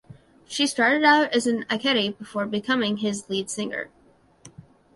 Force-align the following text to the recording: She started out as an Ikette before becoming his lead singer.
She 0.47 0.65
started 0.65 1.03
out 1.03 1.31
as 1.31 1.45
an 1.45 1.63
Ikette 1.69 2.17
before 2.17 2.47
becoming 2.47 2.97
his 2.97 3.29
lead 3.29 3.51
singer. 3.51 3.91